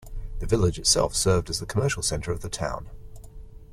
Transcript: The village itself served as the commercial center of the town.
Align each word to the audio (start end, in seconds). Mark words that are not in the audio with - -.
The 0.39 0.47
village 0.47 0.79
itself 0.79 1.13
served 1.13 1.51
as 1.51 1.59
the 1.59 1.67
commercial 1.67 2.01
center 2.01 2.31
of 2.31 2.39
the 2.41 2.49
town. 2.49 2.89